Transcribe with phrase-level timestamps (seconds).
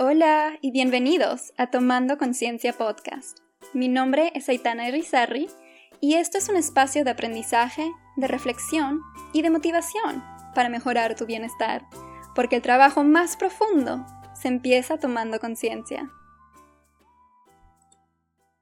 [0.00, 3.40] Hola y bienvenidos a Tomando Conciencia Podcast.
[3.74, 5.48] Mi nombre es Aitana Irizarry
[6.00, 9.00] y esto es un espacio de aprendizaje, de reflexión
[9.32, 10.22] y de motivación
[10.54, 11.84] para mejorar tu bienestar,
[12.36, 14.06] porque el trabajo más profundo
[14.40, 16.08] se empieza tomando conciencia.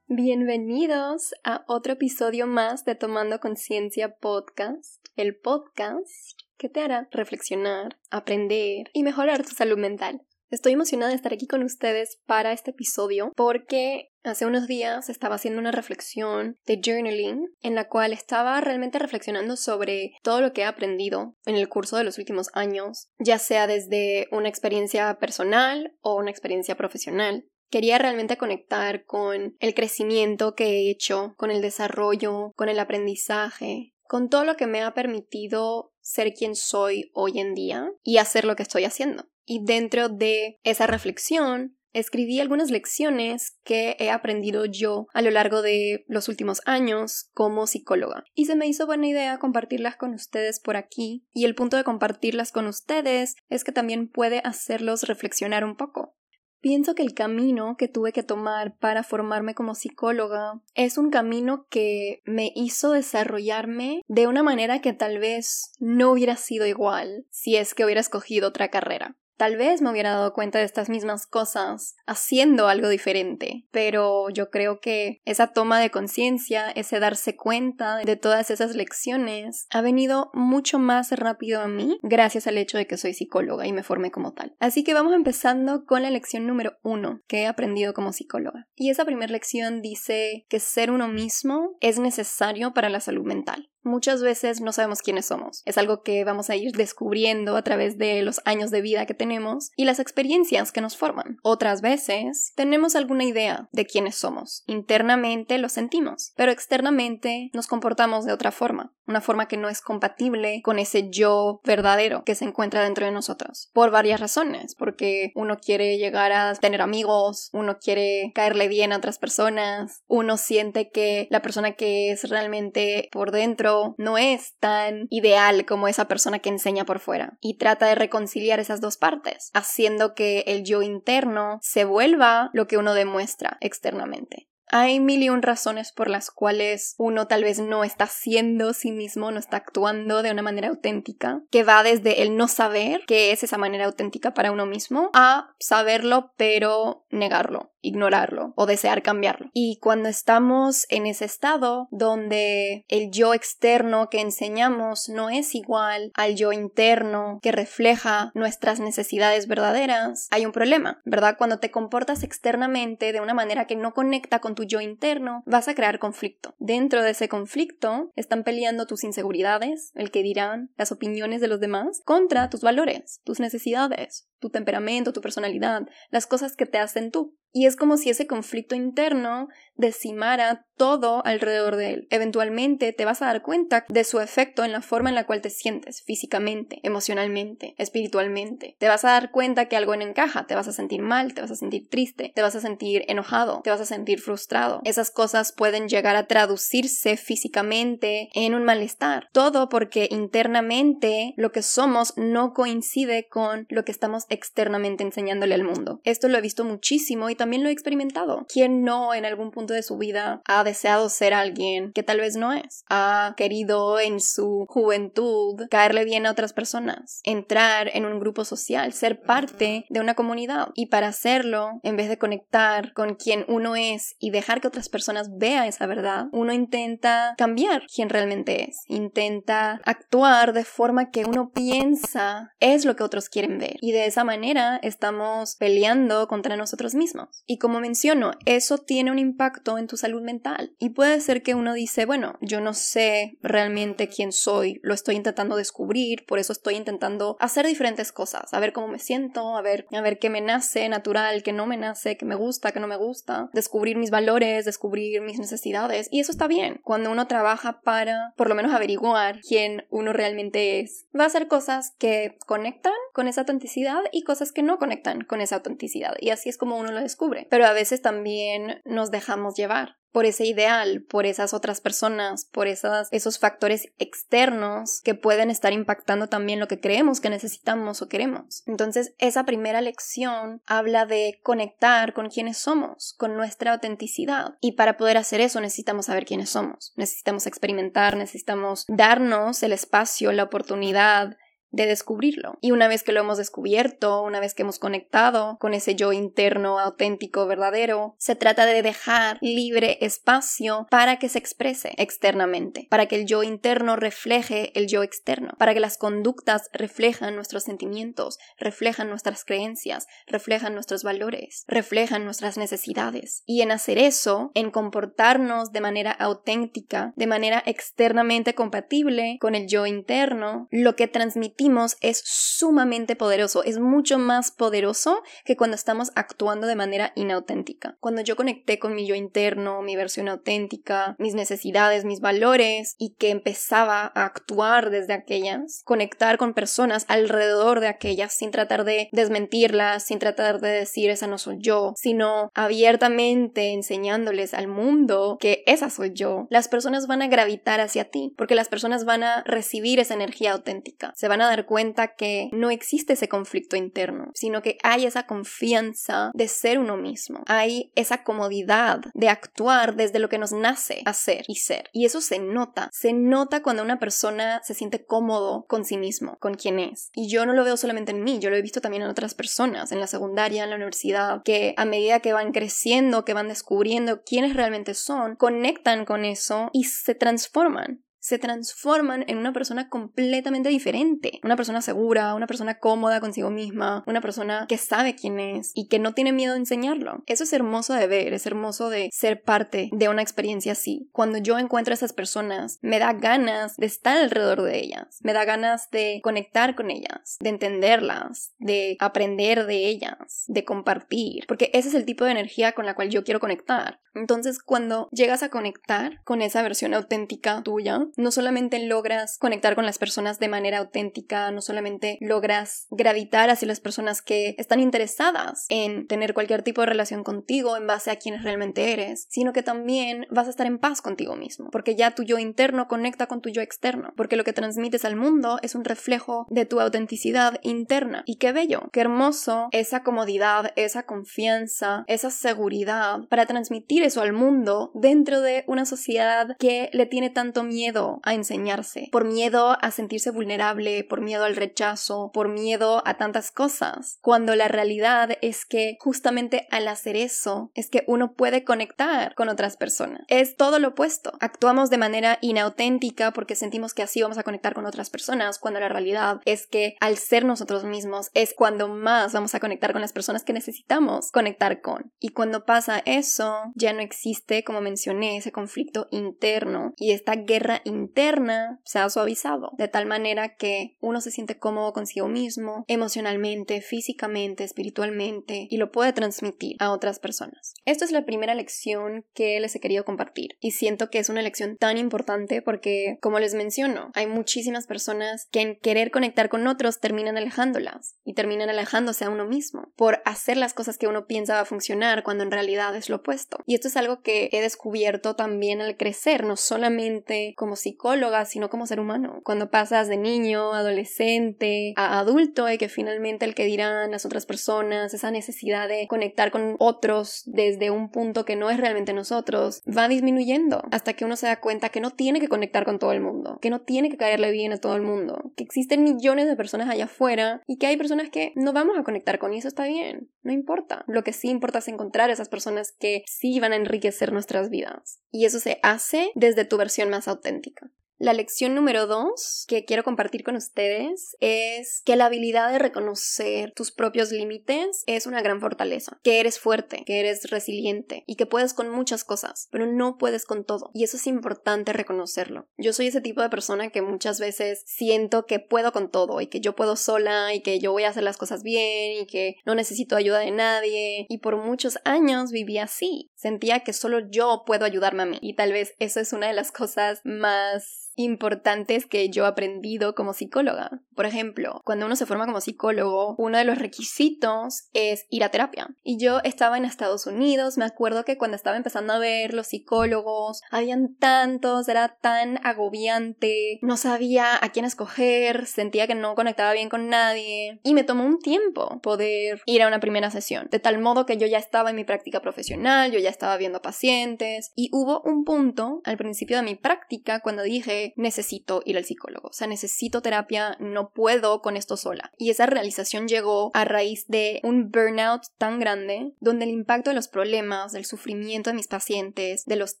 [0.06, 7.98] Bienvenidos a otro episodio más de Tomando Conciencia Podcast, el podcast que te hará reflexionar,
[8.10, 10.22] aprender y mejorar tu salud mental.
[10.48, 15.34] Estoy emocionada de estar aquí con ustedes para este episodio porque hace unos días estaba
[15.34, 20.60] haciendo una reflexión de journaling en la cual estaba realmente reflexionando sobre todo lo que
[20.60, 25.96] he aprendido en el curso de los últimos años, ya sea desde una experiencia personal
[26.00, 27.44] o una experiencia profesional.
[27.68, 33.94] Quería realmente conectar con el crecimiento que he hecho, con el desarrollo, con el aprendizaje,
[34.04, 38.44] con todo lo que me ha permitido ser quien soy hoy en día y hacer
[38.44, 39.26] lo que estoy haciendo.
[39.46, 45.62] Y dentro de esa reflexión, escribí algunas lecciones que he aprendido yo a lo largo
[45.62, 48.24] de los últimos años como psicóloga.
[48.34, 51.24] Y se me hizo buena idea compartirlas con ustedes por aquí.
[51.32, 56.16] Y el punto de compartirlas con ustedes es que también puede hacerlos reflexionar un poco.
[56.60, 61.66] Pienso que el camino que tuve que tomar para formarme como psicóloga es un camino
[61.70, 67.56] que me hizo desarrollarme de una manera que tal vez no hubiera sido igual si
[67.56, 69.16] es que hubiera escogido otra carrera.
[69.36, 74.50] Tal vez me hubiera dado cuenta de estas mismas cosas haciendo algo diferente, pero yo
[74.50, 80.30] creo que esa toma de conciencia, ese darse cuenta de todas esas lecciones, ha venido
[80.32, 84.10] mucho más rápido a mí gracias al hecho de que soy psicóloga y me formé
[84.10, 84.54] como tal.
[84.58, 88.66] Así que vamos empezando con la lección número uno que he aprendido como psicóloga.
[88.74, 93.68] Y esa primera lección dice que ser uno mismo es necesario para la salud mental
[93.86, 95.62] muchas veces no sabemos quiénes somos.
[95.64, 99.14] Es algo que vamos a ir descubriendo a través de los años de vida que
[99.14, 101.38] tenemos y las experiencias que nos forman.
[101.42, 104.64] Otras veces tenemos alguna idea de quiénes somos.
[104.66, 109.80] Internamente lo sentimos, pero externamente nos comportamos de otra forma, una forma que no es
[109.80, 113.70] compatible con ese yo verdadero que se encuentra dentro de nosotros.
[113.72, 118.96] Por varias razones, porque uno quiere llegar a tener amigos, uno quiere caerle bien a
[118.96, 125.06] otras personas, uno siente que la persona que es realmente por dentro no es tan
[125.10, 129.50] ideal como esa persona que enseña por fuera y trata de reconciliar esas dos partes,
[129.54, 134.48] haciendo que el yo interno se vuelva lo que uno demuestra externamente.
[134.70, 138.92] Hay mil y un razones por las cuales uno tal vez no está siendo sí
[138.92, 143.32] mismo, no está actuando de una manera auténtica, que va desde el no saber qué
[143.32, 149.48] es esa manera auténtica para uno mismo, a saberlo pero negarlo ignorarlo o desear cambiarlo.
[149.52, 156.10] Y cuando estamos en ese estado donde el yo externo que enseñamos no es igual
[156.14, 161.36] al yo interno que refleja nuestras necesidades verdaderas, hay un problema, ¿verdad?
[161.38, 165.68] Cuando te comportas externamente de una manera que no conecta con tu yo interno, vas
[165.68, 166.56] a crear conflicto.
[166.58, 171.60] Dentro de ese conflicto están peleando tus inseguridades, el que dirán, las opiniones de los
[171.60, 177.12] demás, contra tus valores, tus necesidades, tu temperamento, tu personalidad, las cosas que te hacen
[177.12, 177.36] tú.
[177.52, 182.06] Y es como si ese conflicto interno decimara todo alrededor de él.
[182.10, 185.40] Eventualmente te vas a dar cuenta de su efecto en la forma en la cual
[185.40, 188.76] te sientes físicamente, emocionalmente, espiritualmente.
[188.78, 191.40] Te vas a dar cuenta que algo no encaja, te vas a sentir mal, te
[191.40, 194.80] vas a sentir triste, te vas a sentir enojado, te vas a sentir frustrado.
[194.84, 199.28] Esas cosas pueden llegar a traducirse físicamente en un malestar.
[199.32, 205.64] Todo porque internamente lo que somos no coincide con lo que estamos externamente enseñándole al
[205.64, 206.00] mundo.
[206.04, 208.46] Esto lo he visto muchísimo y también lo he experimentado.
[208.52, 212.36] ¿Quién no en algún punto de su vida ha deseado ser alguien que tal vez
[212.36, 212.84] no es?
[212.88, 218.92] Ha querido en su juventud caerle bien a otras personas, entrar en un grupo social,
[218.92, 220.68] ser parte de una comunidad.
[220.74, 224.88] Y para hacerlo, en vez de conectar con quien uno es y dejar que otras
[224.88, 228.78] personas vean esa verdad, uno intenta cambiar quién realmente es.
[228.86, 233.76] Intenta actuar de forma que uno piensa es lo que otros quieren ver.
[233.80, 237.28] Y de esa manera estamos peleando contra nosotros mismos.
[237.46, 240.74] Y como menciono, eso tiene un impacto en tu salud mental.
[240.78, 245.16] Y puede ser que uno dice, bueno, yo no sé realmente quién soy, lo estoy
[245.16, 249.62] intentando descubrir, por eso estoy intentando hacer diferentes cosas, a ver cómo me siento, a
[249.62, 252.80] ver, a ver qué me nace natural, qué no me nace, qué me gusta, qué
[252.80, 256.08] no me gusta, descubrir mis valores, descubrir mis necesidades.
[256.10, 256.80] Y eso está bien.
[256.84, 261.48] Cuando uno trabaja para, por lo menos, averiguar quién uno realmente es, va a hacer
[261.48, 266.14] cosas que conectan con esa autenticidad y cosas que no conectan con esa autenticidad.
[266.20, 270.24] Y así es como uno lo descubre pero a veces también nos dejamos llevar por
[270.24, 276.26] ese ideal, por esas otras personas, por esas, esos factores externos que pueden estar impactando
[276.26, 278.62] también lo que creemos que necesitamos o queremos.
[278.64, 284.54] Entonces, esa primera lección habla de conectar con quienes somos, con nuestra autenticidad.
[284.62, 290.32] Y para poder hacer eso necesitamos saber quiénes somos, necesitamos experimentar, necesitamos darnos el espacio,
[290.32, 291.36] la oportunidad
[291.70, 292.58] de descubrirlo.
[292.60, 296.12] Y una vez que lo hemos descubierto, una vez que hemos conectado con ese yo
[296.12, 303.06] interno, auténtico, verdadero, se trata de dejar libre espacio para que se exprese externamente, para
[303.06, 308.38] que el yo interno refleje el yo externo, para que las conductas reflejan nuestros sentimientos,
[308.58, 313.42] reflejan nuestras creencias, reflejan nuestros valores, reflejan nuestras necesidades.
[313.46, 319.66] Y en hacer eso, en comportarnos de manera auténtica, de manera externamente compatible con el
[319.66, 321.55] yo interno, lo que transmitimos
[322.00, 327.96] es sumamente poderoso, es mucho más poderoso que cuando estamos actuando de manera inauténtica.
[328.00, 333.14] Cuando yo conecté con mi yo interno, mi versión auténtica, mis necesidades, mis valores y
[333.14, 339.08] que empezaba a actuar desde aquellas, conectar con personas alrededor de aquellas sin tratar de
[339.12, 345.62] desmentirlas, sin tratar de decir esa no soy yo, sino abiertamente enseñándoles al mundo que
[345.66, 349.42] esa soy yo, las personas van a gravitar hacia ti porque las personas van a
[349.44, 354.30] recibir esa energía auténtica, se van a dar cuenta que no existe ese conflicto interno,
[354.34, 360.18] sino que hay esa confianza de ser uno mismo, hay esa comodidad de actuar desde
[360.18, 361.88] lo que nos nace hacer y ser.
[361.92, 366.36] Y eso se nota, se nota cuando una persona se siente cómodo con sí mismo,
[366.38, 367.10] con quien es.
[367.14, 369.34] Y yo no lo veo solamente en mí, yo lo he visto también en otras
[369.34, 373.48] personas, en la secundaria, en la universidad, que a medida que van creciendo, que van
[373.48, 379.88] descubriendo quiénes realmente son, conectan con eso y se transforman se transforman en una persona
[379.88, 381.38] completamente diferente.
[381.44, 385.86] Una persona segura, una persona cómoda consigo misma, una persona que sabe quién es y
[385.86, 387.22] que no tiene miedo de enseñarlo.
[387.26, 391.08] Eso es hermoso de ver, es hermoso de ser parte de una experiencia así.
[391.12, 395.32] Cuando yo encuentro a esas personas, me da ganas de estar alrededor de ellas, me
[395.32, 401.70] da ganas de conectar con ellas, de entenderlas, de aprender de ellas, de compartir, porque
[401.74, 404.00] ese es el tipo de energía con la cual yo quiero conectar.
[404.16, 409.86] Entonces, cuando llegas a conectar con esa versión auténtica tuya, no solamente logras conectar con
[409.86, 415.66] las personas de manera auténtica, no solamente logras gravitar hacia las personas que están interesadas
[415.68, 419.62] en tener cualquier tipo de relación contigo en base a quienes realmente eres, sino que
[419.62, 423.40] también vas a estar en paz contigo mismo, porque ya tu yo interno conecta con
[423.40, 427.58] tu yo externo, porque lo que transmites al mundo es un reflejo de tu autenticidad
[427.62, 428.22] interna.
[428.26, 434.32] Y qué bello, qué hermoso esa comodidad, esa confianza, esa seguridad para transmitir eso al
[434.32, 439.90] mundo dentro de una sociedad que le tiene tanto miedo a enseñarse, por miedo a
[439.90, 445.64] sentirse vulnerable, por miedo al rechazo, por miedo a tantas cosas, cuando la realidad es
[445.64, 450.22] que justamente al hacer eso es que uno puede conectar con otras personas.
[450.28, 451.32] Es todo lo opuesto.
[451.40, 455.80] Actuamos de manera inauténtica porque sentimos que así vamos a conectar con otras personas, cuando
[455.80, 460.00] la realidad es que al ser nosotros mismos es cuando más vamos a conectar con
[460.00, 462.12] las personas que necesitamos conectar con.
[462.18, 467.80] Y cuando pasa eso, ya no existe, como mencioné, ese conflicto interno y esta guerra
[467.84, 472.84] interna interna se ha suavizado, de tal manera que uno se siente cómodo consigo mismo,
[472.88, 477.74] emocionalmente, físicamente, espiritualmente, y lo puede transmitir a otras personas.
[477.84, 481.42] Esta es la primera lección que les he querido compartir, y siento que es una
[481.42, 486.66] lección tan importante porque, como les menciono, hay muchísimas personas que en querer conectar con
[486.66, 491.26] otros terminan alejándolas, y terminan alejándose a uno mismo, por hacer las cosas que uno
[491.26, 493.58] piensa va a funcionar cuando en realidad es lo opuesto.
[493.66, 498.70] Y esto es algo que he descubierto también al crecer, no solamente como psicóloga, sino
[498.70, 499.40] como ser humano.
[499.44, 504.46] Cuando pasas de niño, adolescente, a adulto y que finalmente el que dirán las otras
[504.46, 509.82] personas, esa necesidad de conectar con otros desde un punto que no es realmente nosotros,
[509.86, 513.12] va disminuyendo hasta que uno se da cuenta que no tiene que conectar con todo
[513.12, 516.46] el mundo, que no tiene que caerle bien a todo el mundo, que existen millones
[516.46, 519.58] de personas allá afuera y que hay personas que no vamos a conectar con y
[519.58, 521.04] eso está bien, no importa.
[521.06, 525.20] Lo que sí importa es encontrar esas personas que sí van a enriquecer nuestras vidas.
[525.30, 527.90] Y eso se hace desde tu versión más auténtica.
[528.18, 533.72] La lección número dos que quiero compartir con ustedes es que la habilidad de reconocer
[533.72, 538.46] tus propios límites es una gran fortaleza, que eres fuerte, que eres resiliente y que
[538.46, 540.90] puedes con muchas cosas, pero no puedes con todo.
[540.94, 542.68] Y eso es importante reconocerlo.
[542.78, 546.46] Yo soy ese tipo de persona que muchas veces siento que puedo con todo y
[546.46, 549.56] que yo puedo sola y que yo voy a hacer las cosas bien y que
[549.66, 551.26] no necesito ayuda de nadie.
[551.28, 553.30] Y por muchos años viví así.
[553.34, 555.38] Sentía que solo yo puedo ayudarme a mí.
[555.42, 560.14] Y tal vez eso es una de las cosas más importantes que yo he aprendido
[560.14, 561.02] como psicóloga.
[561.14, 565.50] Por ejemplo, cuando uno se forma como psicólogo, uno de los requisitos es ir a
[565.50, 565.88] terapia.
[566.02, 569.68] Y yo estaba en Estados Unidos, me acuerdo que cuando estaba empezando a ver los
[569.68, 576.72] psicólogos, habían tantos, era tan agobiante, no sabía a quién escoger, sentía que no conectaba
[576.72, 580.78] bien con nadie y me tomó un tiempo poder ir a una primera sesión, de
[580.78, 584.72] tal modo que yo ya estaba en mi práctica profesional, yo ya estaba viendo pacientes
[584.74, 589.48] y hubo un punto al principio de mi práctica cuando dije necesito ir al psicólogo,
[589.48, 592.32] o sea, necesito terapia, no puedo con esto sola.
[592.38, 597.16] Y esa realización llegó a raíz de un burnout tan grande donde el impacto de
[597.16, 600.00] los problemas, del sufrimiento de mis pacientes, de los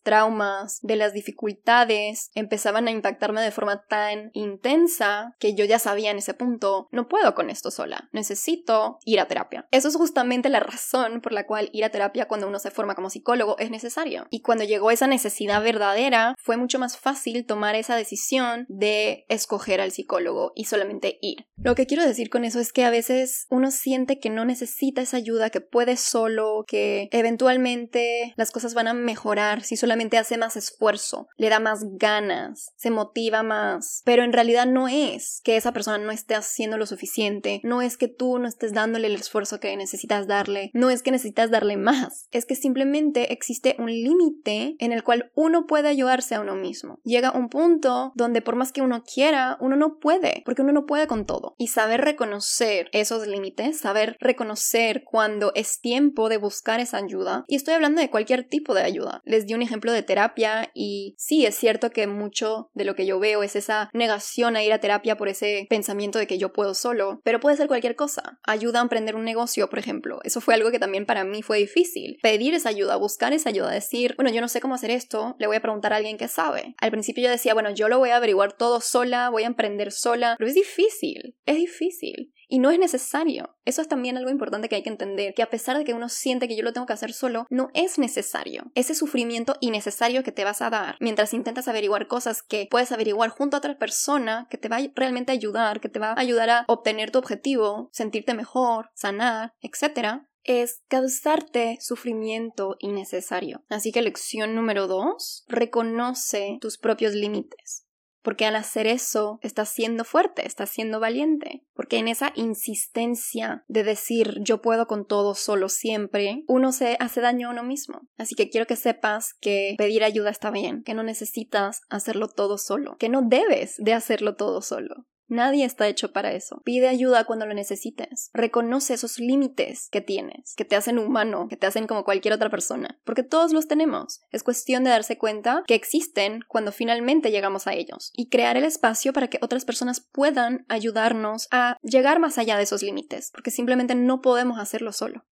[0.00, 6.10] traumas, de las dificultades empezaban a impactarme de forma tan intensa que yo ya sabía
[6.10, 9.66] en ese punto, no puedo con esto sola, necesito ir a terapia.
[9.70, 12.94] Eso es justamente la razón por la cual ir a terapia cuando uno se forma
[12.94, 14.26] como psicólogo es necesario.
[14.30, 19.80] Y cuando llegó esa necesidad verdadera, fue mucho más fácil tomar esa decisión de escoger
[19.80, 21.46] al psicólogo y solamente ir.
[21.56, 25.02] Lo que quiero decir con eso es que a veces uno siente que no necesita
[25.02, 30.36] esa ayuda, que puede solo, que eventualmente las cosas van a mejorar si solamente hace
[30.38, 34.02] más esfuerzo, le da más ganas, se motiva más.
[34.04, 37.96] Pero en realidad no es que esa persona no esté haciendo lo suficiente, no es
[37.96, 41.76] que tú no estés dándole el esfuerzo que necesitas darle, no es que necesitas darle
[41.76, 46.54] más, es que simplemente existe un límite en el cual uno puede ayudarse a uno
[46.54, 47.00] mismo.
[47.04, 50.86] Llega un punto donde por más que uno quiera, uno no puede, porque uno no
[50.86, 51.54] puede con todo.
[51.58, 57.56] Y saber reconocer esos límites, saber reconocer cuando es tiempo de buscar esa ayuda, y
[57.56, 59.22] estoy hablando de cualquier tipo de ayuda.
[59.24, 63.06] Les di un ejemplo de terapia y sí, es cierto que mucho de lo que
[63.06, 66.52] yo veo es esa negación a ir a terapia por ese pensamiento de que yo
[66.52, 68.38] puedo solo, pero puede ser cualquier cosa.
[68.44, 70.20] Ayuda a emprender un negocio, por ejemplo.
[70.24, 72.18] Eso fue algo que también para mí fue difícil.
[72.22, 75.46] Pedir esa ayuda, buscar esa ayuda, decir, bueno, yo no sé cómo hacer esto, le
[75.46, 76.74] voy a preguntar a alguien que sabe.
[76.78, 79.92] Al principio yo decía, bueno, yo lo voy a averiguar todo sola, voy a emprender
[79.92, 82.32] sola, pero es difícil, es difícil.
[82.48, 83.56] Y no es necesario.
[83.64, 86.08] Eso es también algo importante que hay que entender, que a pesar de que uno
[86.08, 88.70] siente que yo lo tengo que hacer solo, no es necesario.
[88.74, 93.30] Ese sufrimiento innecesario que te vas a dar mientras intentas averiguar cosas que puedes averiguar
[93.30, 96.50] junto a otra persona que te va a realmente ayudar, que te va a ayudar
[96.50, 103.64] a obtener tu objetivo, sentirte mejor, sanar, etc., es causarte sufrimiento innecesario.
[103.68, 107.86] Así que lección número dos, reconoce tus propios límites.
[108.22, 111.62] Porque al hacer eso estás siendo fuerte, estás siendo valiente.
[111.74, 117.20] Porque en esa insistencia de decir yo puedo con todo solo siempre, uno se hace
[117.20, 118.00] daño a uno mismo.
[118.16, 122.58] Así que quiero que sepas que pedir ayuda está bien, que no necesitas hacerlo todo
[122.58, 125.06] solo, que no debes de hacerlo todo solo.
[125.28, 126.62] Nadie está hecho para eso.
[126.64, 128.30] Pide ayuda cuando lo necesites.
[128.32, 132.48] Reconoce esos límites que tienes, que te hacen humano, que te hacen como cualquier otra
[132.48, 134.20] persona, porque todos los tenemos.
[134.30, 138.64] Es cuestión de darse cuenta que existen cuando finalmente llegamos a ellos y crear el
[138.64, 143.50] espacio para que otras personas puedan ayudarnos a llegar más allá de esos límites, porque
[143.50, 145.24] simplemente no podemos hacerlo solo.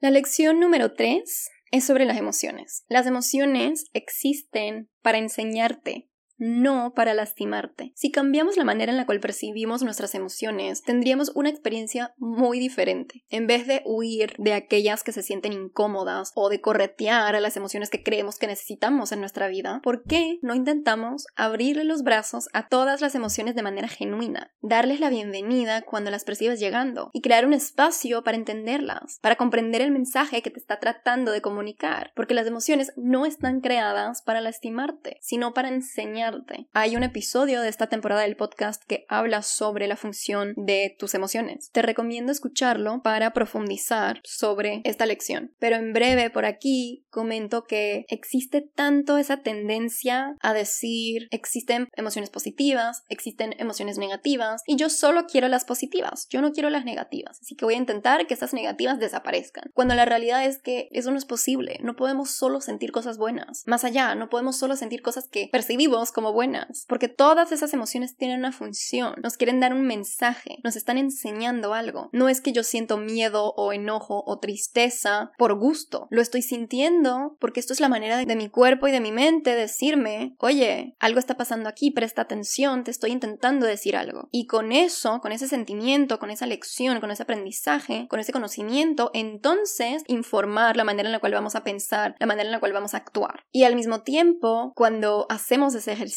[0.00, 2.84] La lección número 3 es sobre las emociones.
[2.88, 7.92] Las emociones existen para enseñarte no para lastimarte.
[7.94, 13.24] Si cambiamos la manera en la cual percibimos nuestras emociones, tendríamos una experiencia muy diferente.
[13.28, 17.56] En vez de huir de aquellas que se sienten incómodas o de corretear a las
[17.56, 22.48] emociones que creemos que necesitamos en nuestra vida, ¿por qué no intentamos abrirle los brazos
[22.52, 27.20] a todas las emociones de manera genuina, darles la bienvenida cuando las percibes llegando y
[27.20, 32.12] crear un espacio para entenderlas, para comprender el mensaje que te está tratando de comunicar?
[32.14, 36.27] Porque las emociones no están creadas para lastimarte, sino para enseñar
[36.72, 41.14] hay un episodio de esta temporada del podcast que habla sobre la función de tus
[41.14, 41.70] emociones.
[41.72, 45.54] Te recomiendo escucharlo para profundizar sobre esta lección.
[45.58, 52.30] Pero en breve por aquí comento que existe tanto esa tendencia a decir existen emociones
[52.30, 57.40] positivas, existen emociones negativas y yo solo quiero las positivas, yo no quiero las negativas,
[57.40, 59.70] así que voy a intentar que esas negativas desaparezcan.
[59.74, 63.64] Cuando la realidad es que eso no es posible, no podemos solo sentir cosas buenas.
[63.66, 68.16] Más allá, no podemos solo sentir cosas que percibimos como buenas, porque todas esas emociones
[68.16, 72.10] tienen una función, nos quieren dar un mensaje, nos están enseñando algo.
[72.12, 77.36] No es que yo siento miedo o enojo o tristeza por gusto, lo estoy sintiendo
[77.38, 81.20] porque esto es la manera de mi cuerpo y de mi mente decirme, oye, algo
[81.20, 84.28] está pasando aquí, presta atención, te estoy intentando decir algo.
[84.32, 89.12] Y con eso, con ese sentimiento, con esa lección, con ese aprendizaje, con ese conocimiento,
[89.14, 92.72] entonces informar la manera en la cual vamos a pensar, la manera en la cual
[92.72, 93.44] vamos a actuar.
[93.52, 96.07] Y al mismo tiempo, cuando hacemos ese ejercicio,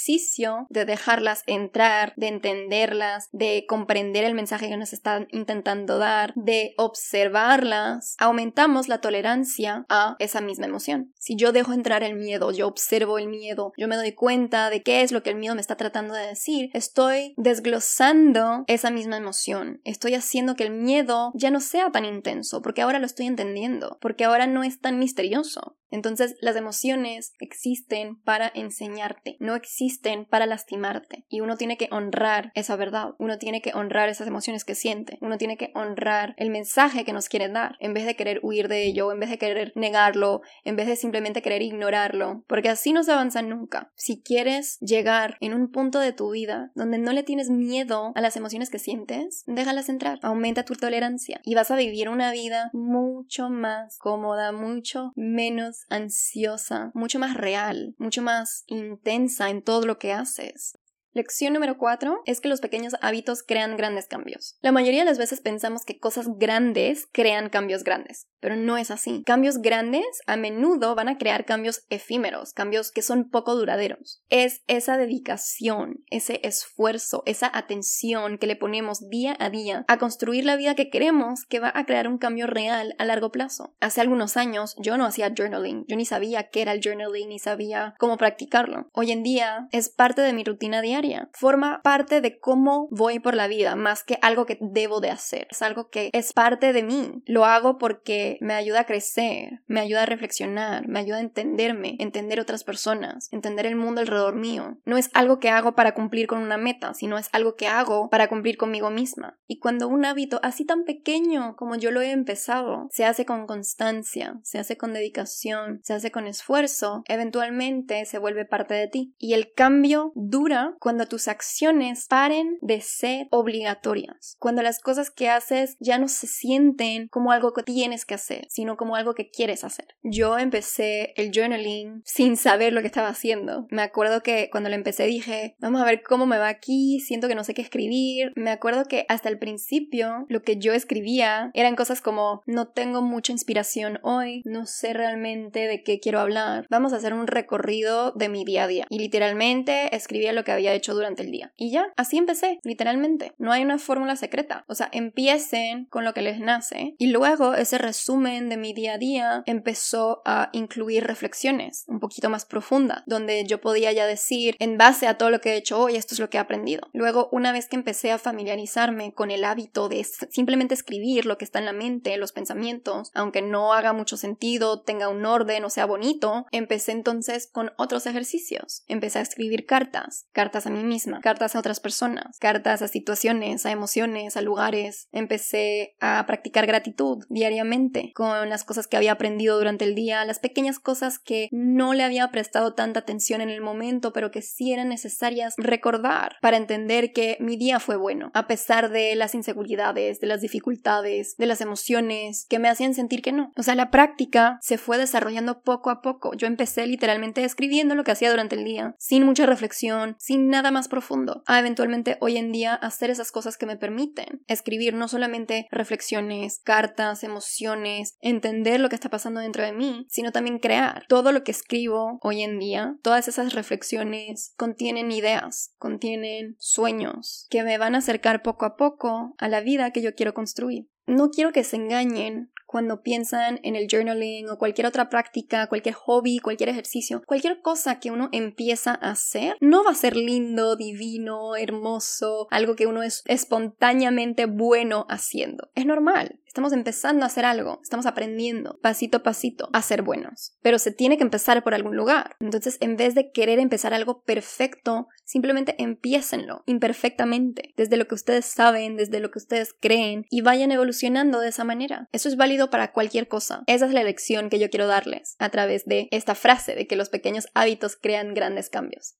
[0.69, 6.73] de dejarlas entrar, de entenderlas, de comprender el mensaje que nos están intentando dar, de
[6.77, 11.13] observarlas, aumentamos la tolerancia a esa misma emoción.
[11.19, 14.81] Si yo dejo entrar el miedo, yo observo el miedo, yo me doy cuenta de
[14.81, 19.17] qué es lo que el miedo me está tratando de decir, estoy desglosando esa misma
[19.17, 23.27] emoción, estoy haciendo que el miedo ya no sea tan intenso, porque ahora lo estoy
[23.27, 25.77] entendiendo, porque ahora no es tan misterioso.
[25.91, 29.80] Entonces las emociones existen para enseñarte, no existen
[30.29, 31.25] para lastimarte.
[31.29, 35.17] Y uno tiene que honrar esa verdad, uno tiene que honrar esas emociones que siente,
[35.21, 38.67] uno tiene que honrar el mensaje que nos quieren dar, en vez de querer huir
[38.67, 42.93] de ello, en vez de querer negarlo, en vez de simplemente querer ignorarlo, porque así
[42.93, 43.91] no se avanza nunca.
[43.95, 48.21] Si quieres llegar en un punto de tu vida donde no le tienes miedo a
[48.21, 51.41] las emociones que sientes, déjalas entrar, aumenta tu tolerancia.
[51.43, 57.95] Y vas a vivir una vida mucho más cómoda, mucho menos ansiosa, mucho más real,
[57.97, 60.77] mucho más intensa en todo lo que haces.
[61.13, 64.57] Lección número 4 es que los pequeños hábitos crean grandes cambios.
[64.61, 68.91] La mayoría de las veces pensamos que cosas grandes crean cambios grandes, pero no es
[68.91, 69.21] así.
[69.25, 74.23] Cambios grandes a menudo van a crear cambios efímeros, cambios que son poco duraderos.
[74.29, 80.45] Es esa dedicación, ese esfuerzo, esa atención que le ponemos día a día a construir
[80.45, 83.75] la vida que queremos que va a crear un cambio real a largo plazo.
[83.81, 87.39] Hace algunos años yo no hacía journaling, yo ni sabía qué era el journaling, ni
[87.39, 88.89] sabía cómo practicarlo.
[88.93, 91.00] Hoy en día es parte de mi rutina diaria
[91.33, 95.47] Forma parte de cómo voy por la vida, más que algo que debo de hacer.
[95.49, 97.23] Es algo que es parte de mí.
[97.25, 101.95] Lo hago porque me ayuda a crecer, me ayuda a reflexionar, me ayuda a entenderme,
[101.99, 104.77] entender otras personas, entender el mundo alrededor mío.
[104.85, 108.09] No es algo que hago para cumplir con una meta, sino es algo que hago
[108.09, 109.39] para cumplir conmigo misma.
[109.47, 113.47] Y cuando un hábito así tan pequeño como yo lo he empezado, se hace con
[113.47, 119.15] constancia, se hace con dedicación, se hace con esfuerzo, eventualmente se vuelve parte de ti.
[119.17, 125.09] Y el cambio dura cuando cuando tus acciones paren de ser obligatorias, cuando las cosas
[125.09, 129.13] que haces ya no se sienten como algo que tienes que hacer, sino como algo
[129.13, 129.87] que quieres hacer.
[130.03, 133.67] Yo empecé el journaling sin saber lo que estaba haciendo.
[133.69, 137.29] Me acuerdo que cuando lo empecé dije, vamos a ver cómo me va aquí, siento
[137.29, 138.33] que no sé qué escribir.
[138.35, 143.01] Me acuerdo que hasta el principio lo que yo escribía eran cosas como, no tengo
[143.01, 148.11] mucha inspiración hoy, no sé realmente de qué quiero hablar, vamos a hacer un recorrido
[148.11, 148.87] de mi día a día.
[148.89, 151.53] Y literalmente escribía lo que había hecho durante el día.
[151.55, 153.33] Y ya, así empecé, literalmente.
[153.37, 154.65] No hay una fórmula secreta.
[154.67, 158.93] O sea, empiecen con lo que les nace y luego ese resumen de mi día
[158.93, 164.55] a día empezó a incluir reflexiones un poquito más profundas, donde yo podía ya decir,
[164.59, 166.89] en base a todo lo que he hecho hoy, esto es lo que he aprendido.
[166.93, 171.45] Luego, una vez que empecé a familiarizarme con el hábito de simplemente escribir lo que
[171.45, 175.69] está en la mente, los pensamientos, aunque no haga mucho sentido, tenga un orden o
[175.69, 178.83] sea bonito, empecé entonces con otros ejercicios.
[178.87, 183.65] Empecé a escribir cartas, cartas a mí misma, cartas a otras personas, cartas a situaciones,
[183.65, 185.07] a emociones, a lugares.
[185.11, 190.39] Empecé a practicar gratitud diariamente con las cosas que había aprendido durante el día, las
[190.39, 194.73] pequeñas cosas que no le había prestado tanta atención en el momento, pero que sí
[194.73, 200.19] eran necesarias recordar para entender que mi día fue bueno, a pesar de las inseguridades,
[200.19, 203.51] de las dificultades, de las emociones que me hacían sentir que no.
[203.57, 206.33] O sea, la práctica se fue desarrollando poco a poco.
[206.35, 210.60] Yo empecé literalmente escribiendo lo que hacía durante el día, sin mucha reflexión, sin nada
[210.69, 215.07] más profundo, a eventualmente hoy en día hacer esas cosas que me permiten escribir no
[215.07, 221.05] solamente reflexiones, cartas, emociones, entender lo que está pasando dentro de mí, sino también crear.
[221.07, 227.63] Todo lo que escribo hoy en día, todas esas reflexiones contienen ideas, contienen sueños que
[227.63, 230.87] me van a acercar poco a poco a la vida que yo quiero construir.
[231.07, 235.93] No quiero que se engañen cuando piensan en el journaling o cualquier otra práctica, cualquier
[235.93, 240.77] hobby, cualquier ejercicio, cualquier cosa que uno empieza a hacer, no va a ser lindo,
[240.77, 245.69] divino, hermoso, algo que uno es espontáneamente bueno haciendo.
[245.75, 246.39] Es normal.
[246.51, 250.91] Estamos empezando a hacer algo, estamos aprendiendo pasito a pasito a ser buenos, pero se
[250.91, 252.35] tiene que empezar por algún lugar.
[252.41, 258.47] Entonces, en vez de querer empezar algo perfecto, simplemente empiécenlo imperfectamente, desde lo que ustedes
[258.47, 262.09] saben, desde lo que ustedes creen y vayan evolucionando de esa manera.
[262.11, 263.63] Eso es válido para cualquier cosa.
[263.67, 266.97] Esa es la lección que yo quiero darles a través de esta frase de que
[266.97, 269.15] los pequeños hábitos crean grandes cambios.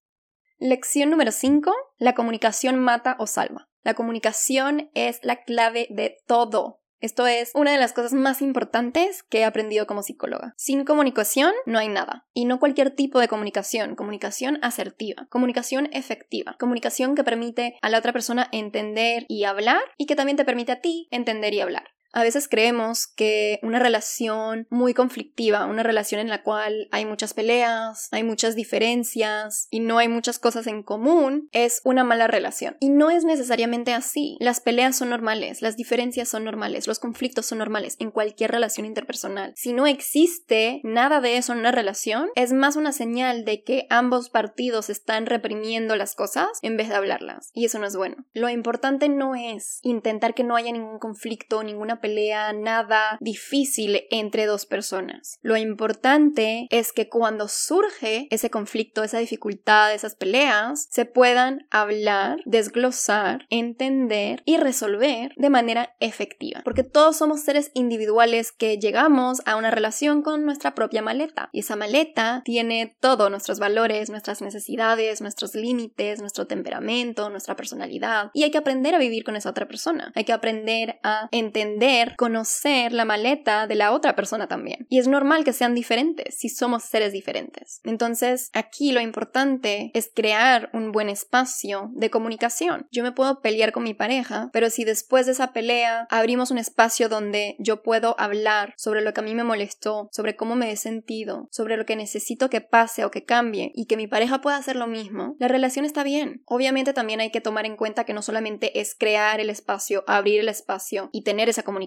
[0.59, 1.71] Lección número 5.
[1.97, 3.69] La comunicación mata o salva.
[3.83, 6.80] La comunicación es la clave de todo.
[7.01, 10.53] Esto es una de las cosas más importantes que he aprendido como psicóloga.
[10.55, 12.27] Sin comunicación no hay nada.
[12.35, 17.97] Y no cualquier tipo de comunicación, comunicación asertiva, comunicación efectiva, comunicación que permite a la
[17.97, 21.85] otra persona entender y hablar y que también te permite a ti entender y hablar.
[22.13, 27.33] A veces creemos que una relación muy conflictiva, una relación en la cual hay muchas
[27.33, 32.75] peleas, hay muchas diferencias y no hay muchas cosas en común, es una mala relación.
[32.79, 34.37] Y no es necesariamente así.
[34.39, 38.85] Las peleas son normales, las diferencias son normales, los conflictos son normales en cualquier relación
[38.85, 39.53] interpersonal.
[39.55, 43.87] Si no existe nada de eso en una relación, es más una señal de que
[43.89, 47.51] ambos partidos están reprimiendo las cosas en vez de hablarlas.
[47.53, 48.17] Y eso no es bueno.
[48.33, 54.45] Lo importante no es intentar que no haya ningún conflicto, ninguna pelea, nada difícil entre
[54.45, 55.39] dos personas.
[55.41, 62.39] Lo importante es que cuando surge ese conflicto, esa dificultad, esas peleas, se puedan hablar,
[62.45, 66.61] desglosar, entender y resolver de manera efectiva.
[66.63, 71.49] Porque todos somos seres individuales que llegamos a una relación con nuestra propia maleta.
[71.51, 78.31] Y esa maleta tiene todos nuestros valores, nuestras necesidades, nuestros límites, nuestro temperamento, nuestra personalidad.
[78.33, 80.11] Y hay que aprender a vivir con esa otra persona.
[80.15, 84.85] Hay que aprender a entender, conocer la maleta de la otra persona también.
[84.89, 87.81] Y es normal que sean diferentes si somos seres diferentes.
[87.83, 92.87] Entonces, aquí lo importante es crear un buen espacio de comunicación.
[92.91, 96.57] Yo me puedo pelear con mi pareja, pero si después de esa pelea abrimos un
[96.57, 100.71] espacio donde yo puedo hablar sobre lo que a mí me molestó, sobre cómo me
[100.71, 104.41] he sentido, sobre lo que necesito que pase o que cambie y que mi pareja
[104.41, 106.43] pueda hacer lo mismo, la relación está bien.
[106.45, 110.39] Obviamente también hay que tomar en cuenta que no solamente es crear el espacio, abrir
[110.39, 111.80] el espacio y tener esa comunicación,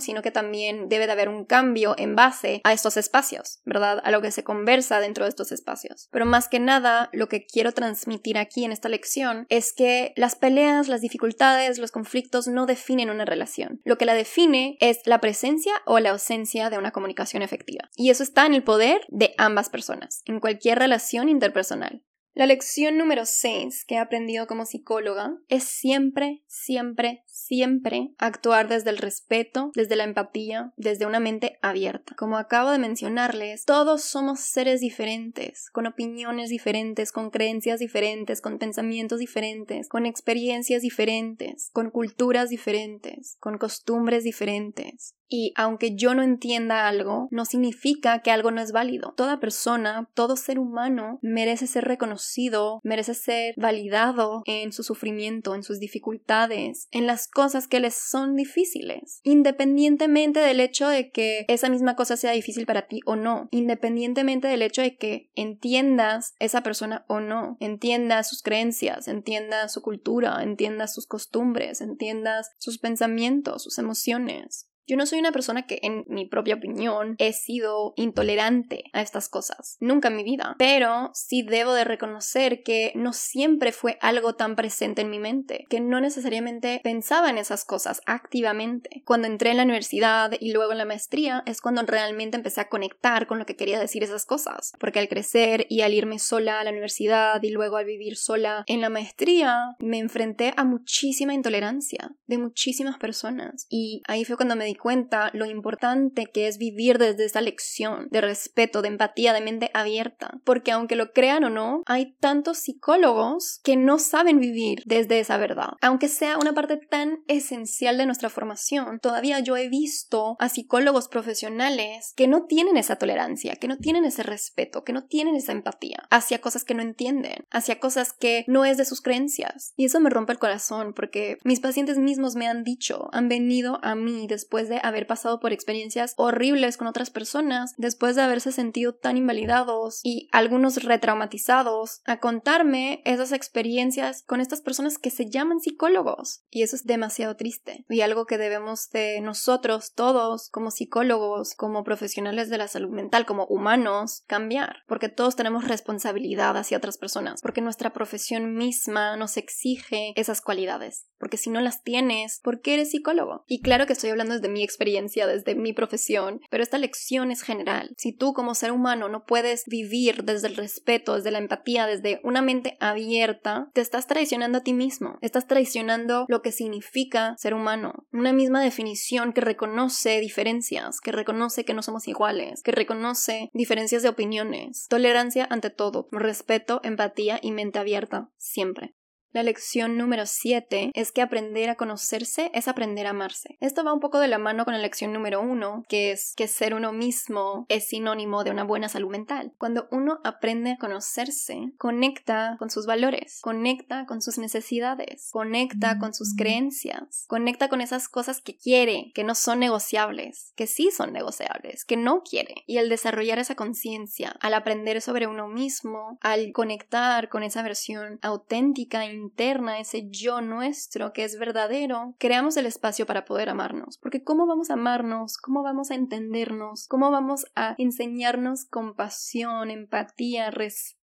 [0.00, 4.00] sino que también debe de haber un cambio en base a estos espacios, ¿verdad?
[4.04, 6.08] A lo que se conversa dentro de estos espacios.
[6.10, 10.36] Pero más que nada, lo que quiero transmitir aquí en esta lección es que las
[10.36, 13.80] peleas, las dificultades, los conflictos no definen una relación.
[13.84, 17.88] Lo que la define es la presencia o la ausencia de una comunicación efectiva.
[17.96, 22.02] Y eso está en el poder de ambas personas, en cualquier relación interpersonal.
[22.32, 28.90] La lección número 6 que he aprendido como psicóloga es siempre, siempre, siempre actuar desde
[28.90, 32.14] el respeto, desde la empatía, desde una mente abierta.
[32.16, 38.58] Como acabo de mencionarles, todos somos seres diferentes, con opiniones diferentes, con creencias diferentes, con
[38.58, 45.14] pensamientos diferentes, con experiencias diferentes, con culturas diferentes, con costumbres diferentes.
[45.32, 49.14] Y aunque yo no entienda algo, no significa que algo no es válido.
[49.16, 55.62] Toda persona, todo ser humano merece ser reconocido, merece ser validado en su sufrimiento, en
[55.62, 61.68] sus dificultades, en las cosas que les son difíciles, independientemente del hecho de que esa
[61.68, 66.62] misma cosa sea difícil para ti o no, independientemente del hecho de que entiendas esa
[66.62, 73.62] persona o no, entiendas sus creencias, entiendas su cultura, entiendas sus costumbres, entiendas sus pensamientos,
[73.62, 74.69] sus emociones.
[74.90, 79.28] Yo no soy una persona que, en mi propia opinión, he sido intolerante a estas
[79.28, 79.76] cosas.
[79.78, 80.56] Nunca en mi vida.
[80.58, 85.64] Pero sí debo de reconocer que no siempre fue algo tan presente en mi mente,
[85.70, 89.04] que no necesariamente pensaba en esas cosas activamente.
[89.06, 92.68] Cuando entré en la universidad y luego en la maestría es cuando realmente empecé a
[92.68, 94.72] conectar con lo que quería decir esas cosas.
[94.80, 98.64] Porque al crecer y al irme sola a la universidad y luego al vivir sola
[98.66, 103.68] en la maestría, me enfrenté a muchísima intolerancia de muchísimas personas.
[103.70, 108.08] Y ahí fue cuando me di cuenta lo importante que es vivir desde esa lección
[108.10, 110.40] de respeto, de empatía, de mente abierta.
[110.44, 115.36] Porque aunque lo crean o no, hay tantos psicólogos que no saben vivir desde esa
[115.36, 115.74] verdad.
[115.80, 121.08] Aunque sea una parte tan esencial de nuestra formación, todavía yo he visto a psicólogos
[121.08, 125.52] profesionales que no tienen esa tolerancia, que no tienen ese respeto, que no tienen esa
[125.52, 129.72] empatía hacia cosas que no entienden, hacia cosas que no es de sus creencias.
[129.76, 133.78] Y eso me rompe el corazón porque mis pacientes mismos me han dicho, han venido
[133.82, 138.52] a mí después de haber pasado por experiencias horribles con otras personas, después de haberse
[138.52, 145.28] sentido tan invalidados y algunos retraumatizados, a contarme esas experiencias con estas personas que se
[145.28, 146.44] llaman psicólogos.
[146.48, 151.84] Y eso es demasiado triste y algo que debemos de nosotros todos como psicólogos, como
[151.84, 157.42] profesionales de la salud mental, como humanos, cambiar, porque todos tenemos responsabilidad hacia otras personas,
[157.42, 162.74] porque nuestra profesión misma nos exige esas cualidades, porque si no las tienes, ¿por qué
[162.74, 163.44] eres psicólogo?
[163.46, 167.42] Y claro que estoy hablando desde mi experiencia, desde mi profesión, pero esta lección es
[167.42, 167.94] general.
[167.96, 172.20] Si tú como ser humano no puedes vivir desde el respeto, desde la empatía, desde
[172.24, 177.54] una mente abierta, te estás traicionando a ti mismo, estás traicionando lo que significa ser
[177.54, 178.06] humano.
[178.12, 184.02] Una misma definición que reconoce diferencias, que reconoce que no somos iguales, que reconoce diferencias
[184.02, 188.94] de opiniones, tolerancia ante todo, respeto, empatía y mente abierta, siempre.
[189.32, 193.56] La lección número 7 es que aprender a conocerse es aprender a amarse.
[193.60, 196.48] Esto va un poco de la mano con la lección número 1, que es que
[196.48, 199.52] ser uno mismo es sinónimo de una buena salud mental.
[199.56, 206.12] Cuando uno aprende a conocerse, conecta con sus valores, conecta con sus necesidades, conecta con
[206.12, 211.12] sus creencias, conecta con esas cosas que quiere, que no son negociables, que sí son
[211.12, 212.64] negociables, que no quiere.
[212.66, 218.18] Y al desarrollar esa conciencia, al aprender sobre uno mismo, al conectar con esa versión
[218.22, 223.98] auténtica e interna, ese yo nuestro que es verdadero, creamos el espacio para poder amarnos.
[223.98, 225.36] Porque ¿cómo vamos a amarnos?
[225.38, 226.86] ¿Cómo vamos a entendernos?
[226.88, 231.00] ¿Cómo vamos a enseñarnos compasión, empatía, respeto?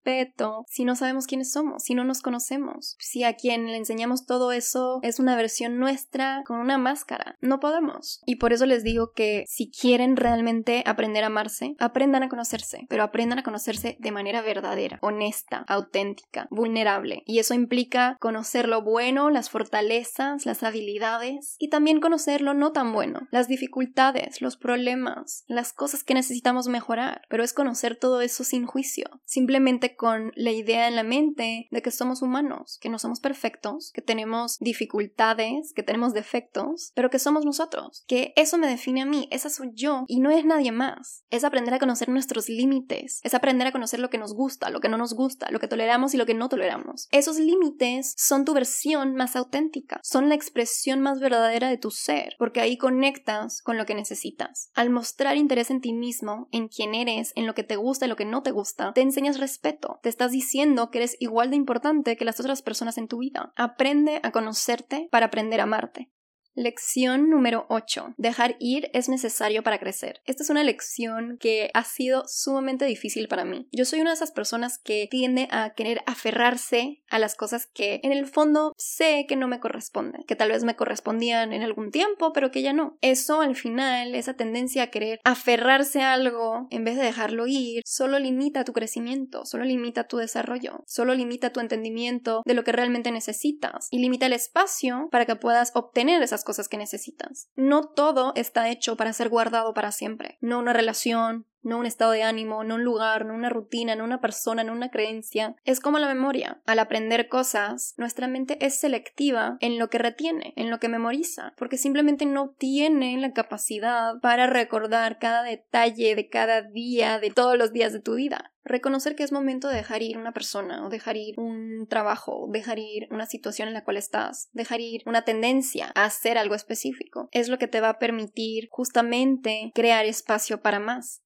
[0.69, 4.53] si no sabemos quiénes somos, si no nos conocemos, si a quien le enseñamos todo
[4.53, 7.37] eso es una versión nuestra con una máscara.
[7.41, 8.21] No podemos.
[8.25, 12.87] Y por eso les digo que si quieren realmente aprender a amarse, aprendan a conocerse,
[12.89, 17.23] pero aprendan a conocerse de manera verdadera, honesta, auténtica, vulnerable.
[17.27, 22.73] Y eso implica conocer lo bueno, las fortalezas, las habilidades y también conocer lo no
[22.73, 27.23] tan bueno, las dificultades, los problemas, las cosas que necesitamos mejorar.
[27.29, 31.83] Pero es conocer todo eso sin juicio, simplemente con la idea en la mente de
[31.83, 37.19] que somos humanos, que no somos perfectos, que tenemos dificultades, que tenemos defectos, pero que
[37.19, 40.73] somos nosotros, que eso me define a mí, esa soy yo y no es nadie
[40.73, 41.25] más.
[41.31, 44.81] Es aprender a conocer nuestros límites, es aprender a conocer lo que nos gusta, lo
[44.81, 47.09] que no nos gusta, lo que toleramos y lo que no toleramos.
[47.11, 52.35] Esos límites son tu versión más auténtica, son la expresión más verdadera de tu ser,
[52.39, 54.71] porque ahí conectas con lo que necesitas.
[54.75, 58.09] Al mostrar interés en ti mismo, en quién eres, en lo que te gusta y
[58.09, 61.57] lo que no te gusta, te enseñas respeto te estás diciendo que eres igual de
[61.57, 63.53] importante que las otras personas en tu vida.
[63.57, 66.11] Aprende a conocerte para aprender a amarte.
[66.59, 68.15] Lección número 8.
[68.17, 70.23] Dejar ir es necesario para crecer.
[70.25, 73.69] Esta es una lección que ha sido sumamente difícil para mí.
[73.73, 78.01] Yo soy una de esas personas que tiende a querer aferrarse a las cosas que
[78.03, 81.91] en el fondo sé que no me corresponden, que tal vez me correspondían en algún
[81.91, 82.97] tiempo, pero que ya no.
[83.03, 87.83] Eso al final, esa tendencia a querer aferrarse a algo en vez de dejarlo ir,
[87.85, 92.73] solo limita tu crecimiento, solo limita tu desarrollo, solo limita tu entendimiento de lo que
[92.73, 97.51] realmente necesitas y limita el espacio para que puedas obtener esas cosas que necesitas.
[97.57, 100.39] No todo está hecho para ser guardado para siempre.
[100.41, 104.05] No una relación, no un estado de ánimo, no un lugar, no una rutina, no
[104.05, 105.57] una persona, no una creencia.
[105.65, 106.63] Es como la memoria.
[106.65, 111.55] Al aprender cosas, nuestra mente es selectiva en lo que retiene, en lo que memoriza,
[111.59, 117.59] porque simplemente no tiene la capacidad para recordar cada detalle de cada día, de todos
[117.59, 118.53] los días de tu vida.
[118.65, 122.79] Reconocer que es momento de dejar ir una persona, o dejar ir un trabajo, dejar
[122.79, 127.29] ir una situación en la cual estás, dejar ir una tendencia a hacer algo específico,
[127.31, 131.23] es lo que te va a permitir justamente crear espacio para más.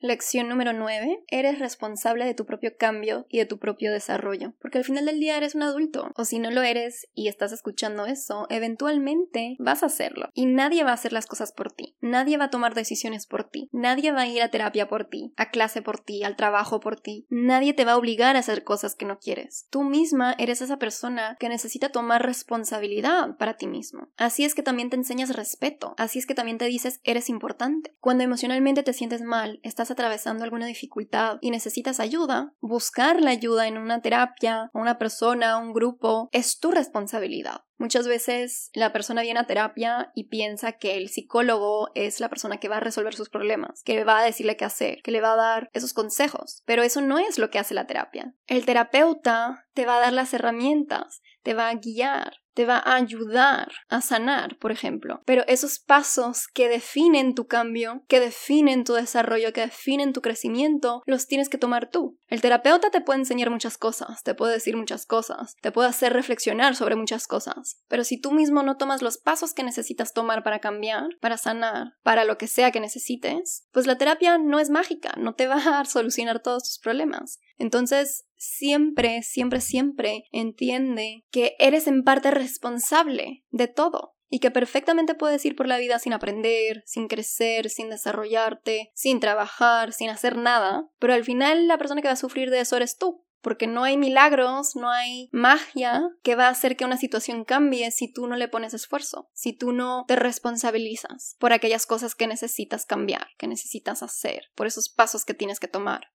[0.00, 1.24] Lección número 9.
[1.28, 4.52] Eres responsable de tu propio cambio y de tu propio desarrollo.
[4.60, 6.10] Porque al final del día eres un adulto.
[6.16, 10.28] O si no lo eres y estás escuchando eso, eventualmente vas a hacerlo.
[10.34, 11.96] Y nadie va a hacer las cosas por ti.
[12.00, 13.70] Nadie va a tomar decisiones por ti.
[13.72, 17.00] Nadie va a ir a terapia por ti, a clase por ti, al trabajo por
[17.00, 17.26] ti.
[17.30, 19.66] Nadie te va a obligar a hacer cosas que no quieres.
[19.70, 24.08] Tú misma eres esa persona que necesita tomar responsabilidad para ti mismo.
[24.18, 25.94] Así es que también te enseñas respeto.
[25.96, 27.94] Así es que también te dices eres importante.
[28.00, 33.66] Cuando emocionalmente te sientes mal, estás atravesando alguna dificultad y necesitas ayuda, buscar la ayuda
[33.66, 37.62] en una terapia, una persona, un grupo, es tu responsabilidad.
[37.78, 42.58] Muchas veces la persona viene a terapia y piensa que el psicólogo es la persona
[42.58, 45.34] que va a resolver sus problemas, que va a decirle qué hacer, que le va
[45.34, 48.34] a dar esos consejos, pero eso no es lo que hace la terapia.
[48.46, 52.96] El terapeuta te va a dar las herramientas, te va a guiar, te va a
[52.96, 55.20] ayudar a sanar, por ejemplo.
[55.26, 61.02] Pero esos pasos que definen tu cambio, que definen tu desarrollo, que definen tu crecimiento,
[61.04, 62.18] los tienes que tomar tú.
[62.28, 66.14] El terapeuta te puede enseñar muchas cosas, te puede decir muchas cosas, te puede hacer
[66.14, 67.65] reflexionar sobre muchas cosas.
[67.88, 71.94] Pero si tú mismo no tomas los pasos que necesitas tomar para cambiar, para sanar,
[72.02, 75.56] para lo que sea que necesites, pues la terapia no es mágica, no te va
[75.56, 77.40] a solucionar todos tus problemas.
[77.58, 85.14] Entonces, siempre, siempre, siempre entiende que eres en parte responsable de todo y que perfectamente
[85.14, 90.36] puedes ir por la vida sin aprender, sin crecer, sin desarrollarte, sin trabajar, sin hacer
[90.36, 93.24] nada, pero al final la persona que va a sufrir de eso eres tú.
[93.40, 97.90] Porque no hay milagros, no hay magia que va a hacer que una situación cambie
[97.90, 102.26] si tú no le pones esfuerzo, si tú no te responsabilizas por aquellas cosas que
[102.26, 106.08] necesitas cambiar, que necesitas hacer, por esos pasos que tienes que tomar.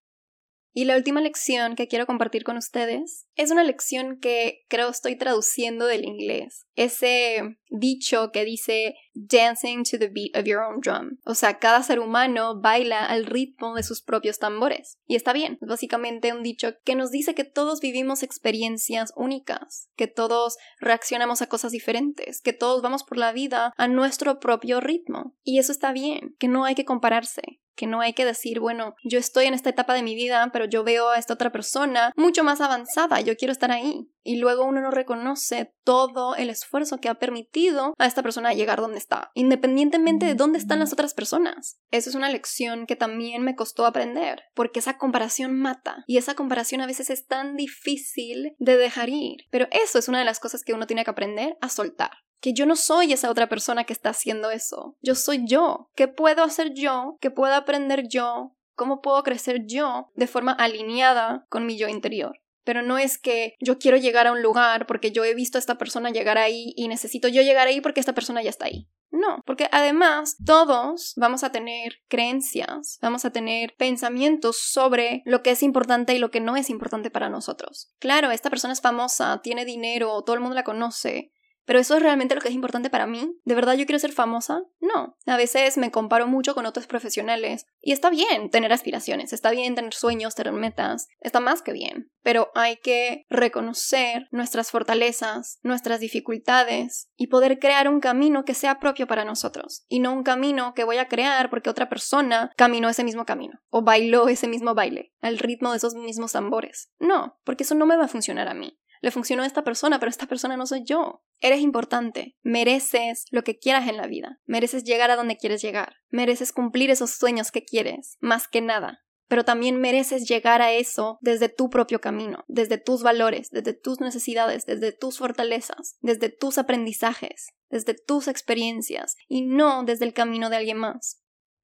[0.73, 5.17] Y la última lección que quiero compartir con ustedes es una lección que creo estoy
[5.17, 6.65] traduciendo del inglés.
[6.75, 11.17] Ese dicho que dice dancing to the beat of your own drum.
[11.25, 14.97] O sea, cada ser humano baila al ritmo de sus propios tambores.
[15.05, 19.89] Y está bien, es básicamente un dicho que nos dice que todos vivimos experiencias únicas,
[19.95, 24.79] que todos reaccionamos a cosas diferentes, que todos vamos por la vida a nuestro propio
[24.79, 25.35] ritmo.
[25.43, 28.93] Y eso está bien, que no hay que compararse, que no hay que decir, bueno,
[29.03, 32.13] yo estoy en esta etapa de mi vida, pero yo veo a esta otra persona
[32.15, 34.07] mucho más avanzada, yo quiero estar ahí.
[34.21, 38.81] Y luego uno no reconoce todo el esfuerzo que ha permitido a esta persona llegar
[38.81, 41.79] donde está, independientemente de dónde están las otras personas.
[41.89, 46.35] Eso es una lección que también me costó aprender, porque esa comparación mata, y esa
[46.35, 49.45] comparación a veces es tan difícil de dejar ir.
[49.49, 52.11] Pero eso es una de las cosas que uno tiene que aprender a soltar
[52.41, 54.97] que yo no soy esa otra persona que está haciendo eso.
[55.01, 55.89] Yo soy yo.
[55.95, 57.17] ¿Qué puedo hacer yo?
[57.21, 58.57] ¿Qué puedo aprender yo?
[58.75, 62.41] ¿Cómo puedo crecer yo de forma alineada con mi yo interior?
[62.63, 65.59] Pero no es que yo quiero llegar a un lugar porque yo he visto a
[65.59, 68.87] esta persona llegar ahí y necesito yo llegar ahí porque esta persona ya está ahí.
[69.11, 75.51] No, porque además todos vamos a tener creencias, vamos a tener pensamientos sobre lo que
[75.51, 77.93] es importante y lo que no es importante para nosotros.
[77.99, 81.33] Claro, esta persona es famosa, tiene dinero, todo el mundo la conoce,
[81.65, 83.37] pero eso es realmente lo que es importante para mí.
[83.43, 84.63] ¿De verdad yo quiero ser famosa?
[84.79, 85.17] No.
[85.25, 87.65] A veces me comparo mucho con otros profesionales.
[87.79, 92.11] Y está bien tener aspiraciones, está bien tener sueños, tener metas, está más que bien.
[92.23, 98.79] Pero hay que reconocer nuestras fortalezas, nuestras dificultades y poder crear un camino que sea
[98.79, 99.85] propio para nosotros.
[99.87, 103.59] Y no un camino que voy a crear porque otra persona caminó ese mismo camino
[103.69, 106.91] o bailó ese mismo baile al ritmo de esos mismos tambores.
[106.99, 109.99] No, porque eso no me va a funcionar a mí le funcionó a esta persona,
[109.99, 111.23] pero esta persona no soy yo.
[111.43, 115.95] Eres importante, mereces lo que quieras en la vida, mereces llegar a donde quieres llegar,
[116.09, 118.99] mereces cumplir esos sueños que quieres, más que nada.
[119.27, 123.99] Pero también mereces llegar a eso desde tu propio camino, desde tus valores, desde tus
[124.01, 130.51] necesidades, desde tus fortalezas, desde tus aprendizajes, desde tus experiencias y no desde el camino
[130.51, 131.23] de alguien más.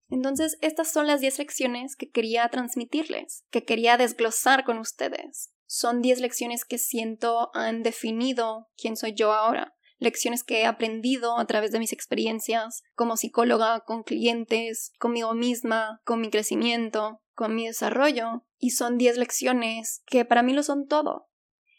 [0.10, 5.52] Entonces, estas son las 10 lecciones que quería transmitirles, que quería desglosar con ustedes.
[5.68, 9.76] Son 10 lecciones que siento han definido quién soy yo ahora.
[10.00, 16.02] Lecciones que he aprendido a través de mis experiencias como psicóloga, con clientes, conmigo misma,
[16.06, 18.46] con mi crecimiento, con mi desarrollo.
[18.58, 21.28] Y son 10 lecciones que para mí lo son todo.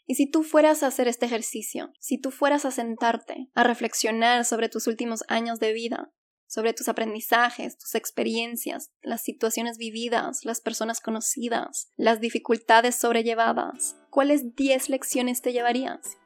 [0.05, 4.45] Y si tú fueras a hacer este ejercicio, si tú fueras a sentarte, a reflexionar
[4.45, 6.11] sobre tus últimos años de vida,
[6.49, 13.95] sobre tus aprendizajes, tus experiencias, las situaciones vividas, las personas conocidas, las dificultades sobrellevadas.
[14.09, 16.17] ¿Cuáles 10 lecciones te llevarías?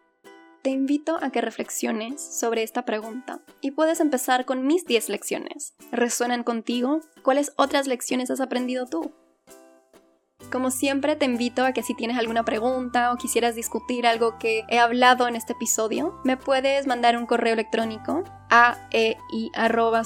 [0.61, 5.75] Te invito a que reflexiones sobre esta pregunta y puedes empezar con mis 10 lecciones.
[5.91, 7.01] ¿Resuenan contigo?
[7.21, 9.13] ¿Cuáles otras lecciones has aprendido tú?
[10.53, 14.63] Como siempre, te invito a que si tienes alguna pregunta o quisieras discutir algo que
[14.69, 18.77] he hablado en este episodio, me puedes mandar un correo electrónico a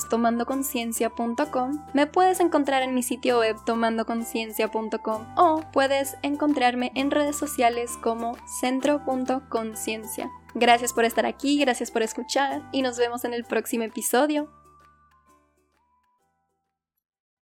[0.10, 1.86] tomando-conciencia.com.
[1.94, 8.38] Me puedes encontrar en mi sitio web tomandoconciencia.com o puedes encontrarme en redes sociales como
[8.62, 10.32] centro.conciencia.
[10.56, 14.48] Gracias por estar aquí, gracias por escuchar y nos vemos en el próximo episodio.